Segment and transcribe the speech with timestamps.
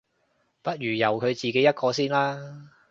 [0.63, 2.71] 不如由佢自己一個先啦